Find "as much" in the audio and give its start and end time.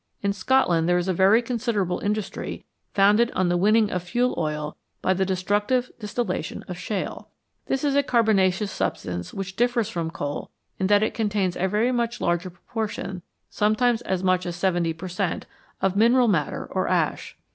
14.01-14.47